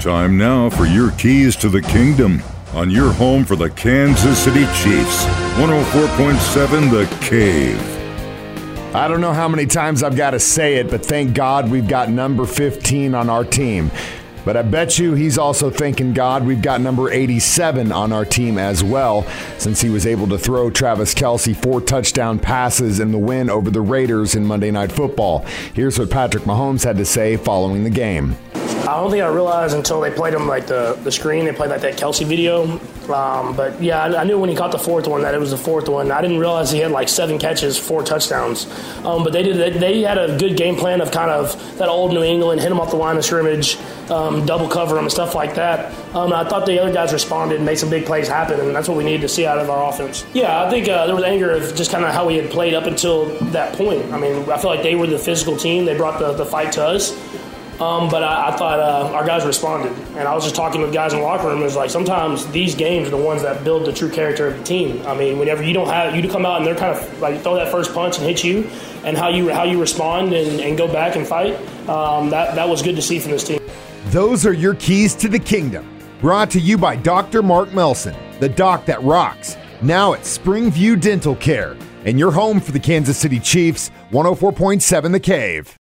[0.00, 2.40] Time now for your keys to the kingdom
[2.72, 5.24] on your home for the Kansas City Chiefs.
[5.56, 8.94] 104.7 The Cave.
[8.94, 11.88] I don't know how many times I've got to say it, but thank God we've
[11.88, 13.90] got number 15 on our team.
[14.44, 18.56] But I bet you he's also thanking God we've got number 87 on our team
[18.56, 19.26] as well,
[19.58, 23.68] since he was able to throw Travis Kelce four touchdown passes in the win over
[23.68, 25.40] the Raiders in Monday Night Football.
[25.74, 28.36] Here's what Patrick Mahomes had to say following the game.
[28.88, 31.44] I don't think I realized until they played him like the, the screen.
[31.44, 32.80] They played like that Kelce video.
[33.12, 35.50] Um, but yeah, I, I, knew when he caught the fourth one that it was
[35.50, 36.10] the fourth one.
[36.12, 38.66] I didn't realize he had like seven catches, four touchdowns.
[39.04, 39.56] Um, but they did.
[39.56, 42.70] They, they, had a good game plan of kind of that old New England, hit
[42.70, 43.78] him off the line of scrimmage,
[44.10, 45.92] um, double cover him and stuff like that.
[46.14, 48.88] Um, I thought the other guys responded and made some big plays happen, and that's
[48.88, 50.24] what we needed to see out of our offense.
[50.34, 52.74] Yeah, I think uh, there was anger of just kind of how we had played
[52.74, 54.12] up until that point.
[54.12, 55.84] I mean, I feel like they were the physical team.
[55.84, 57.12] They brought the, the fight to us.
[57.80, 60.92] Um, but I, I thought uh, our guys responded, and I was just talking with
[60.92, 61.60] guys in the locker room.
[61.60, 64.58] It was like sometimes these games are the ones that build the true character of
[64.58, 65.04] the team.
[65.06, 67.40] I mean, whenever you don't have you to come out and they're kind of like
[67.42, 68.68] throw that first punch and hit you,
[69.04, 71.54] and how you how you respond and, and go back and fight.
[71.88, 73.60] Um, that that was good to see from this team.
[74.06, 75.88] Those are your keys to the kingdom.
[76.20, 77.42] Brought to you by Dr.
[77.42, 79.56] Mark Melson, the doc that rocks.
[79.82, 85.20] Now at Springview Dental Care, and your home for the Kansas City Chiefs, 104.7 The
[85.20, 85.76] Cave.